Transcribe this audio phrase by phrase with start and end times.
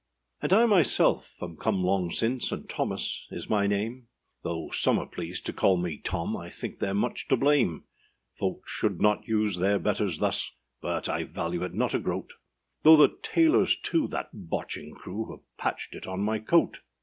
[0.41, 4.07] And I myself am come long since, And Thomas is my name;
[4.41, 7.83] Though some are pleased to call me Tom, I think theyâre much to blame:
[8.33, 12.33] Folks should not use their betters thus, But I value it not a groat,
[12.81, 16.79] Though the tailors, too, that botching crew, Have patched it on my coat.